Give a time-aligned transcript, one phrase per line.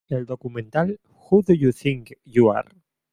[0.09, 0.99] El documental
[1.29, 2.65] "Who Do You Think You Are?